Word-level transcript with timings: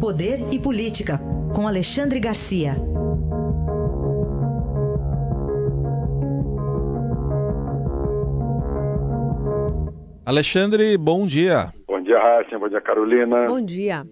Poder 0.00 0.38
e 0.52 0.62
Política, 0.62 1.18
com 1.52 1.66
Alexandre 1.66 2.20
Garcia. 2.20 2.76
Alexandre, 10.24 10.96
bom 10.96 11.26
dia. 11.26 11.72
Bom 11.88 12.00
dia, 12.00 12.16
Raíssa. 12.16 12.56
Bom 12.60 12.68
dia, 12.68 12.80
Carolina. 12.80 13.48
Bom 13.48 13.60
dia. 13.60 14.04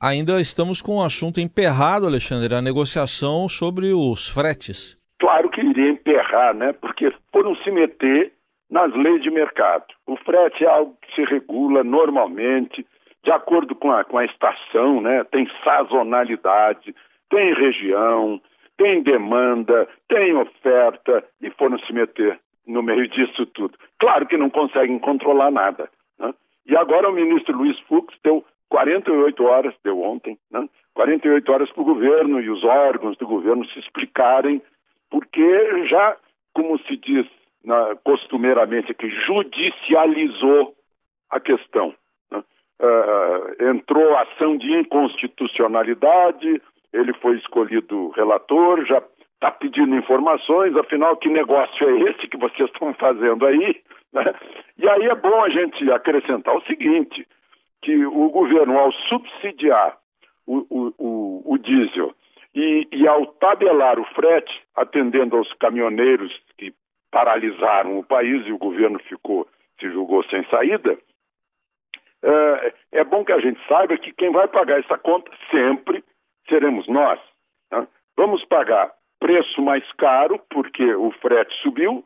Ainda 0.00 0.40
estamos 0.40 0.80
com 0.80 0.96
o 0.96 1.02
assunto 1.02 1.38
emperrado, 1.38 2.06
Alexandre, 2.06 2.54
a 2.54 2.62
negociação 2.62 3.46
sobre 3.46 3.92
os 3.92 4.26
fretes. 4.26 4.96
Claro 5.20 5.50
que 5.50 5.60
iria 5.60 5.90
emperrar, 5.90 6.54
né? 6.54 6.72
Porque 6.72 7.12
foram 7.30 7.54
se 7.56 7.70
meter 7.70 8.32
nas 8.70 8.90
leis 8.94 9.22
de 9.22 9.30
mercado. 9.30 9.84
O 10.06 10.16
frete 10.16 10.64
é 10.64 10.68
algo 10.68 10.96
que 11.02 11.14
se 11.14 11.30
regula 11.30 11.84
normalmente, 11.84 12.86
de 13.24 13.32
acordo 13.32 13.74
com 13.74 13.90
a, 13.90 14.04
com 14.04 14.18
a 14.18 14.24
estação, 14.24 15.00
né? 15.00 15.24
Tem 15.24 15.48
sazonalidade, 15.64 16.94
tem 17.30 17.54
região, 17.54 18.40
tem 18.76 19.02
demanda, 19.02 19.88
tem 20.08 20.36
oferta 20.36 21.24
e 21.40 21.50
foram 21.50 21.78
se 21.80 21.92
meter 21.92 22.38
no 22.66 22.82
meio 22.82 23.08
disso 23.08 23.46
tudo. 23.46 23.76
Claro 23.98 24.26
que 24.26 24.36
não 24.36 24.50
conseguem 24.50 24.98
controlar 24.98 25.50
nada. 25.50 25.88
Né? 26.18 26.34
E 26.66 26.76
agora 26.76 27.08
o 27.08 27.14
ministro 27.14 27.56
Luiz 27.56 27.78
Fux 27.80 28.14
deu 28.22 28.44
48 28.68 29.42
horas, 29.44 29.74
deu 29.82 30.02
ontem, 30.02 30.38
né? 30.50 30.68
48 30.94 31.50
horas 31.50 31.70
para 31.72 31.82
o 31.82 31.86
governo 31.86 32.40
e 32.40 32.50
os 32.50 32.62
órgãos 32.62 33.16
do 33.16 33.26
governo 33.26 33.64
se 33.66 33.78
explicarem, 33.78 34.62
porque 35.10 35.86
já, 35.86 36.16
como 36.52 36.78
se 36.80 36.96
diz 36.96 37.26
na, 37.64 37.96
costumeiramente 38.04 38.92
aqui, 38.92 39.08
judicializou 39.26 40.74
a 41.30 41.40
questão 41.40 41.94
uh, 42.80 43.70
entrou 43.70 44.16
ação 44.16 44.56
de 44.56 44.72
inconstitucionalidade, 44.72 46.60
ele 46.92 47.12
foi 47.14 47.36
escolhido 47.36 48.10
relator, 48.10 48.84
já 48.86 49.02
está 49.34 49.50
pedindo 49.50 49.94
informações, 49.96 50.76
afinal, 50.76 51.16
que 51.16 51.28
negócio 51.28 51.88
é 51.88 52.10
esse 52.10 52.28
que 52.28 52.36
vocês 52.36 52.68
estão 52.72 52.94
fazendo 52.94 53.46
aí? 53.46 53.80
Né? 54.12 54.34
E 54.78 54.88
aí 54.88 55.06
é 55.06 55.14
bom 55.14 55.42
a 55.42 55.50
gente 55.50 55.90
acrescentar 55.90 56.56
o 56.56 56.62
seguinte, 56.62 57.26
que 57.82 58.06
o 58.06 58.30
governo, 58.30 58.78
ao 58.78 58.92
subsidiar 58.92 59.98
o, 60.46 60.66
o, 60.70 60.94
o, 60.98 61.54
o 61.54 61.58
diesel 61.58 62.14
e, 62.54 62.88
e, 62.92 63.06
ao 63.08 63.26
tabelar 63.26 63.98
o 63.98 64.04
frete, 64.14 64.52
atendendo 64.76 65.36
aos 65.36 65.52
caminhoneiros 65.54 66.32
que 66.56 66.72
paralisaram 67.10 67.98
o 67.98 68.04
país 68.04 68.46
e 68.46 68.52
o 68.52 68.58
governo 68.58 68.98
ficou, 69.00 69.46
se 69.80 69.90
julgou 69.90 70.24
sem 70.24 70.44
saída, 70.44 70.96
é, 72.24 72.74
é 73.00 73.04
bom 73.04 73.24
que 73.24 73.32
a 73.32 73.38
gente 73.38 73.60
saiba 73.68 73.98
que 73.98 74.12
quem 74.12 74.32
vai 74.32 74.48
pagar 74.48 74.80
essa 74.80 74.96
conta 74.96 75.30
sempre 75.50 76.02
seremos 76.48 76.88
nós. 76.88 77.20
Né? 77.70 77.86
Vamos 78.16 78.44
pagar 78.46 78.92
preço 79.20 79.60
mais 79.62 79.84
caro, 79.92 80.40
porque 80.50 80.94
o 80.94 81.10
frete 81.12 81.54
subiu, 81.62 82.04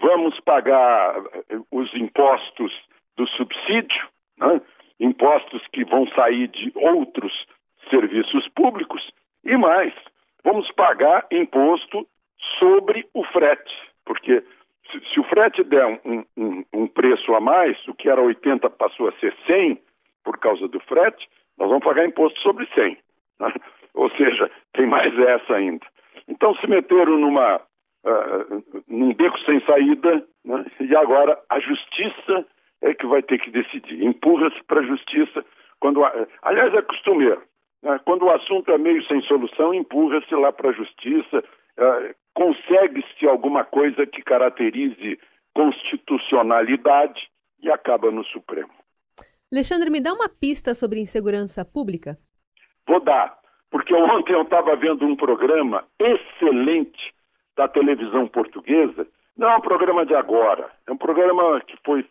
vamos 0.00 0.38
pagar 0.40 1.16
eh, 1.48 1.58
os 1.70 1.92
impostos 1.94 2.72
do 3.16 3.26
subsídio, 3.28 4.08
né? 4.38 4.60
impostos 5.00 5.66
que 5.72 5.84
vão 5.84 6.06
sair 6.08 6.48
de 6.48 6.72
outros 6.74 7.32
serviços 7.90 8.48
públicos, 8.48 9.02
e 9.44 9.56
mais, 9.56 9.92
vamos 10.42 10.70
pagar 10.72 11.26
imposto 11.30 12.06
sobre 12.58 13.06
o 13.12 13.24
frete, 13.24 13.72
porque 14.04 14.42
se, 15.00 15.20
o 15.20 15.24
frete 15.24 15.64
der 15.64 15.86
um, 16.04 16.24
um, 16.36 16.64
um, 16.72 16.86
preço 16.86 17.34
a 17.34 17.40
mais, 17.40 17.76
o 17.88 17.94
que 17.94 18.08
era 18.08 18.20
80 18.20 18.68
passou 18.70 19.08
a 19.08 19.12
ser 19.12 19.34
100 19.46 19.80
por 20.24 20.38
causa 20.38 20.66
do 20.68 20.80
frete, 20.80 21.28
nós 21.58 21.68
vamos 21.68 21.84
pagar 21.84 22.06
imposto 22.06 22.38
sobre 22.40 22.66
100. 22.74 22.96
Né? 23.40 23.54
Ou 23.94 24.10
seja, 24.10 24.50
tem 24.72 24.86
mais 24.86 25.16
essa 25.18 25.54
ainda. 25.54 25.86
Então 26.28 26.54
se 26.56 26.66
meteram 26.66 27.18
numa, 27.18 27.56
uh, 27.56 28.82
num 28.88 29.14
beco 29.14 29.38
sem 29.40 29.60
saída 29.60 30.24
né? 30.44 30.64
e 30.80 30.96
agora 30.96 31.38
a 31.50 31.60
justiça 31.60 32.46
é 32.82 32.94
que 32.94 33.06
vai 33.06 33.22
ter 33.22 33.38
que 33.38 33.50
decidir. 33.50 34.02
Empurra-se 34.02 34.62
para 34.64 34.80
a 34.80 34.86
justiça. 34.86 35.44
Quando, 35.80 36.02
aliás, 36.42 36.74
é 36.74 36.82
costumeiro. 36.82 37.42
Né? 37.82 38.00
Quando 38.04 38.24
o 38.24 38.30
assunto 38.30 38.70
é 38.70 38.78
meio 38.78 39.04
sem 39.06 39.20
solução, 39.22 39.72
empurra-se 39.72 40.34
lá 40.34 40.52
para 40.52 40.70
a 40.70 40.72
justiça. 40.72 41.44
Uh, 41.78 42.14
consegue-se 42.34 43.26
alguma 43.26 43.64
coisa 43.64 44.04
que 44.06 44.22
caracterize 44.22 45.18
constitucionalidade 45.54 47.28
e 47.62 47.70
acaba 47.70 48.10
no 48.10 48.24
Supremo. 48.24 48.72
Alexandre, 49.52 49.88
me 49.88 50.00
dá 50.00 50.12
uma 50.12 50.28
pista 50.28 50.74
sobre 50.74 51.00
insegurança 51.00 51.64
pública? 51.64 52.18
Vou 52.86 53.00
dar, 53.00 53.38
porque 53.70 53.94
ontem 53.94 54.32
eu 54.32 54.42
estava 54.42 54.74
vendo 54.76 55.06
um 55.06 55.16
programa 55.16 55.84
excelente 55.98 57.14
da 57.56 57.68
televisão 57.68 58.26
portuguesa. 58.26 59.06
Não 59.36 59.48
é 59.48 59.56
um 59.56 59.60
programa 59.60 60.04
de 60.04 60.14
agora, 60.14 60.70
é 60.86 60.92
um 60.92 60.96
programa 60.96 61.60
que 61.60 61.76
foi, 61.84 62.04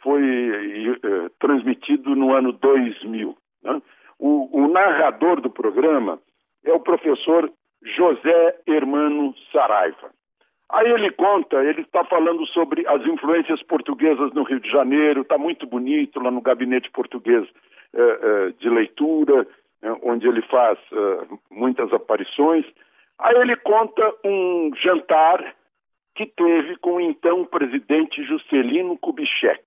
foi 0.00 0.22
eh, 0.22 1.30
transmitido 1.40 2.14
no 2.14 2.32
ano 2.32 2.52
2000. 2.52 3.36
Né? 3.62 3.82
O, 4.18 4.62
o 4.62 4.68
narrador 4.68 5.40
do 5.40 5.50
programa 5.50 6.20
é 6.64 6.72
o 6.72 6.80
professor 6.80 7.52
José 7.84 8.56
Hermano 8.66 9.34
Saraiva. 9.52 10.10
Aí 10.70 10.90
ele 10.90 11.10
conta, 11.12 11.62
ele 11.62 11.82
está 11.82 12.04
falando 12.04 12.46
sobre 12.46 12.86
as 12.88 13.04
influências 13.06 13.62
portuguesas 13.62 14.32
no 14.32 14.42
Rio 14.42 14.58
de 14.60 14.70
Janeiro, 14.70 15.20
está 15.20 15.36
muito 15.36 15.66
bonito 15.66 16.18
lá 16.20 16.30
no 16.30 16.40
gabinete 16.40 16.90
português 16.90 17.46
eh, 17.92 18.18
eh, 18.22 18.52
de 18.58 18.68
leitura, 18.70 19.46
eh, 19.82 19.96
onde 20.02 20.26
ele 20.26 20.42
faz 20.42 20.78
muitas 21.50 21.92
aparições. 21.92 22.64
Aí 23.18 23.36
ele 23.36 23.56
conta 23.56 24.02
um 24.24 24.72
jantar 24.82 25.54
que 26.16 26.26
teve 26.26 26.76
com 26.78 26.94
o 26.94 27.00
então 27.00 27.44
presidente 27.44 28.24
Juscelino 28.24 28.96
Kubitschek. 28.98 29.62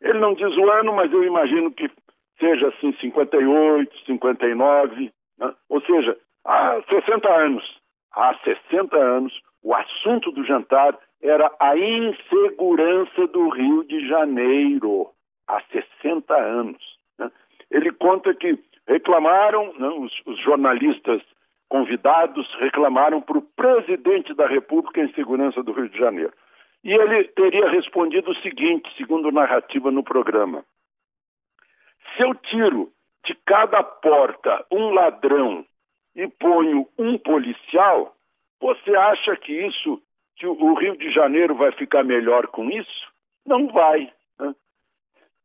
Ele 0.00 0.18
não 0.18 0.34
diz 0.34 0.54
o 0.56 0.70
ano, 0.70 0.92
mas 0.92 1.12
eu 1.12 1.24
imagino 1.24 1.70
que 1.72 1.90
seja 2.38 2.68
assim 2.68 2.92
58, 3.00 4.04
59, 4.06 5.12
né? 5.38 5.54
ou 5.68 5.80
seja, 5.82 6.16
Há 6.44 6.80
60 6.88 7.28
anos, 7.28 7.80
há 8.12 8.34
60 8.44 8.96
anos, 8.96 9.40
o 9.62 9.74
assunto 9.74 10.32
do 10.32 10.44
jantar 10.44 10.98
era 11.22 11.50
a 11.60 11.76
insegurança 11.76 13.26
do 13.26 13.50
Rio 13.50 13.84
de 13.84 14.08
Janeiro. 14.08 15.10
Há 15.46 15.60
60 15.70 16.34
anos. 16.34 16.82
Né? 17.18 17.30
Ele 17.70 17.92
conta 17.92 18.34
que 18.34 18.58
reclamaram, 18.88 19.72
né, 19.74 19.88
os, 19.88 20.12
os 20.26 20.40
jornalistas 20.40 21.22
convidados 21.68 22.46
reclamaram 22.58 23.20
para 23.20 23.38
o 23.38 23.42
presidente 23.42 24.34
da 24.34 24.46
República 24.46 25.00
a 25.00 25.04
insegurança 25.04 25.62
do 25.62 25.72
Rio 25.72 25.88
de 25.88 25.98
Janeiro. 25.98 26.32
E 26.82 26.92
ele 26.92 27.24
teria 27.28 27.68
respondido 27.68 28.30
o 28.30 28.36
seguinte, 28.36 28.90
segundo 28.96 29.30
narrativa 29.30 29.90
no 29.90 30.02
programa: 30.02 30.64
se 32.16 32.22
eu 32.22 32.34
tiro 32.34 32.90
de 33.24 33.34
cada 33.46 33.82
porta 33.82 34.64
um 34.72 34.90
ladrão 34.90 35.64
e 36.14 36.26
ponho 36.28 36.86
um 36.98 37.18
policial, 37.18 38.14
você 38.60 38.94
acha 38.94 39.36
que 39.36 39.52
isso, 39.52 40.00
que 40.36 40.46
o 40.46 40.74
Rio 40.74 40.96
de 40.96 41.10
Janeiro 41.10 41.54
vai 41.54 41.72
ficar 41.72 42.04
melhor 42.04 42.46
com 42.48 42.70
isso? 42.70 43.10
Não 43.46 43.68
vai. 43.68 44.12
Né? 44.38 44.54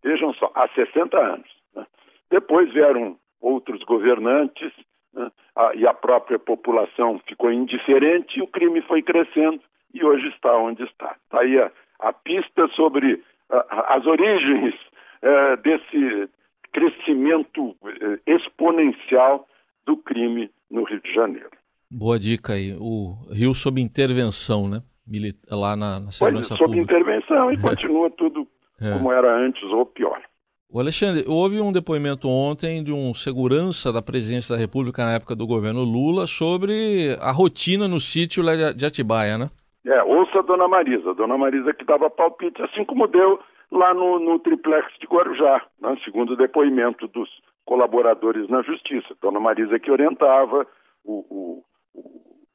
Vejam 0.03 0.33
só, 0.33 0.51
há 0.55 0.67
60 0.69 1.17
anos. 1.17 1.49
Né? 1.75 1.85
Depois 2.29 2.71
vieram 2.73 3.17
outros 3.39 3.83
governantes 3.83 4.73
né? 5.13 5.31
a, 5.55 5.75
e 5.75 5.87
a 5.87 5.93
própria 5.93 6.39
população 6.39 7.19
ficou 7.27 7.51
indiferente 7.51 8.39
e 8.39 8.41
o 8.41 8.47
crime 8.47 8.81
foi 8.81 9.01
crescendo 9.01 9.61
e 9.93 10.03
hoje 10.03 10.27
está 10.27 10.55
onde 10.57 10.83
está. 10.83 11.15
Está 11.23 11.41
aí 11.41 11.59
a, 11.59 11.71
a 11.99 12.11
pista 12.11 12.67
sobre 12.69 13.23
a, 13.49 13.95
as 13.95 14.05
origens 14.05 14.75
é, 15.21 15.55
desse 15.57 16.29
crescimento 16.73 17.75
é, 17.85 18.33
exponencial 18.33 19.47
do 19.85 19.97
crime 19.97 20.49
no 20.69 20.83
Rio 20.83 21.01
de 21.01 21.13
Janeiro. 21.13 21.51
Boa 21.89 22.17
dica 22.19 22.53
aí. 22.53 22.75
O 22.79 23.15
Rio 23.31 23.53
sob 23.53 23.79
intervenção, 23.79 24.67
né? 24.67 24.81
Milita 25.07 25.55
lá 25.55 25.75
na, 25.75 25.99
na 25.99 26.11
segurança 26.11 26.49
pois, 26.49 26.59
sob 26.59 26.75
pública. 26.75 26.93
intervenção 26.93 27.51
e 27.51 27.57
continua 27.61 28.09
tudo 28.11 28.47
é. 28.81 28.91
como 28.91 29.11
era 29.11 29.35
antes 29.35 29.63
ou 29.63 29.85
pior. 29.85 30.21
O 30.69 30.79
Alexandre, 30.79 31.23
houve 31.27 31.61
um 31.61 31.71
depoimento 31.71 32.27
ontem 32.27 32.83
de 32.83 32.91
um 32.91 33.13
segurança 33.13 33.93
da 33.93 34.01
presidência 34.01 34.55
da 34.55 34.59
República 34.59 35.05
na 35.05 35.13
época 35.13 35.35
do 35.35 35.47
governo 35.47 35.83
Lula 35.83 36.27
sobre 36.27 37.15
a 37.21 37.31
rotina 37.31 37.87
no 37.87 37.99
sítio 37.99 38.43
de 38.75 38.85
Atibaia, 38.85 39.37
né? 39.37 39.49
É, 39.85 40.03
ouça 40.03 40.39
a 40.39 40.41
dona 40.41 40.67
Marisa. 40.67 41.13
Dona 41.13 41.37
Marisa 41.37 41.73
que 41.73 41.85
dava 41.85 42.09
palpite, 42.09 42.61
assim 42.63 42.83
como 42.83 43.07
deu 43.07 43.39
lá 43.71 43.93
no, 43.93 44.19
no 44.19 44.39
triplex 44.39 44.87
de 44.99 45.07
Guarujá, 45.07 45.61
né? 45.79 45.95
segundo 46.03 46.33
o 46.33 46.37
depoimento 46.37 47.07
dos 47.07 47.29
colaboradores 47.65 48.47
na 48.49 48.61
justiça. 48.61 49.15
Dona 49.21 49.39
Marisa 49.39 49.79
que 49.79 49.91
orientava 49.91 50.65
o, 51.03 51.63
o, 51.93 52.03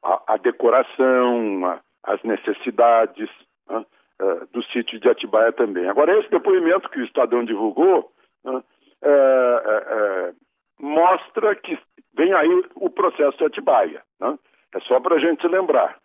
a, 0.03 0.33
a, 0.33 0.37
decoração, 0.37 1.65
a, 1.65 1.79
as 2.03 2.21
necessidades 2.23 3.29
né, 3.69 3.85
uh, 4.21 4.47
do 4.51 4.63
sítio 4.65 4.99
de 4.99 5.09
Atibaia 5.09 5.51
também. 5.51 5.87
Agora, 5.87 6.17
esse 6.19 6.29
depoimento 6.29 6.89
que 6.89 6.99
o 6.99 7.05
Estadão 7.05 7.43
divulgou 7.43 8.11
né, 8.43 8.51
uh, 8.51 10.31
uh, 10.31 10.35
mostra 10.79 11.21
mostra 11.41 11.55
que 11.55 11.77
vem 12.13 12.33
aí 12.33 12.63
o 12.75 12.89
processo 12.89 13.37
de 13.37 13.45
Atibaia. 13.45 14.01
Né? 14.19 14.37
É 14.75 14.79
só 14.81 14.99
para 14.99 15.15
a 15.15 15.19
gente 15.19 15.47
lembrar. 15.47 15.97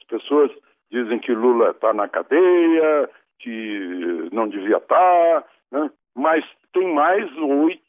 As 0.00 0.06
pessoas 0.06 0.50
dizem 0.90 1.18
que 1.18 1.32
Lula 1.32 1.70
está 1.70 1.92
na 1.92 2.08
cadeia, 2.08 3.08
que 3.38 4.28
não 4.32 4.48
devia 4.48 4.76
estar, 4.76 5.42
tá, 5.42 5.44
né? 5.70 5.90
mas 6.14 6.44
tem 6.72 6.92
mais 6.94 7.30
oito 7.38 7.81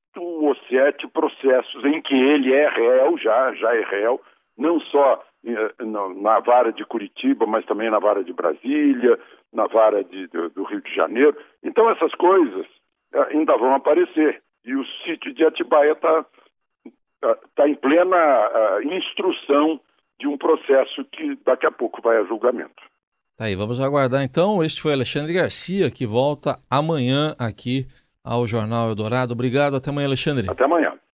processos 1.53 1.85
em 1.85 2.01
que 2.01 2.15
ele 2.15 2.53
é 2.53 2.67
réu, 2.69 3.17
já, 3.17 3.53
já 3.53 3.75
é 3.75 3.83
réu, 3.83 4.21
não 4.57 4.79
só 4.79 5.23
eh, 5.45 5.73
na 5.83 6.39
vara 6.39 6.71
de 6.71 6.85
Curitiba, 6.85 7.45
mas 7.45 7.65
também 7.65 7.89
na 7.89 7.99
vara 7.99 8.23
de 8.23 8.33
Brasília, 8.33 9.19
na 9.51 9.67
vara 9.67 10.03
de, 10.03 10.27
do 10.27 10.63
Rio 10.63 10.81
de 10.81 10.95
Janeiro. 10.95 11.37
Então 11.63 11.89
essas 11.89 12.13
coisas 12.15 12.65
eh, 13.13 13.27
ainda 13.31 13.57
vão 13.57 13.75
aparecer. 13.75 14.41
E 14.65 14.75
o 14.75 14.85
sítio 15.03 15.33
de 15.33 15.45
Atibaia 15.45 15.91
está 15.91 16.25
tá, 17.19 17.37
tá 17.55 17.67
em 17.67 17.75
plena 17.75 18.15
uh, 18.17 18.81
instrução 18.81 19.79
de 20.19 20.27
um 20.27 20.37
processo 20.37 21.03
que 21.11 21.37
daqui 21.45 21.65
a 21.65 21.71
pouco 21.71 22.01
vai 22.01 22.17
a 22.17 22.23
julgamento. 22.23 22.81
Tá 23.37 23.45
aí, 23.45 23.55
vamos 23.55 23.81
aguardar 23.81 24.23
então. 24.23 24.63
Este 24.63 24.81
foi 24.81 24.93
Alexandre 24.93 25.33
Garcia, 25.33 25.91
que 25.91 26.05
volta 26.05 26.59
amanhã 26.69 27.35
aqui 27.37 27.87
ao 28.23 28.47
Jornal 28.47 28.87
Eldorado. 28.87 29.33
Obrigado, 29.33 29.75
até 29.75 29.89
amanhã, 29.89 30.07
Alexandre. 30.07 30.49
Até 30.49 30.63
amanhã. 30.63 30.93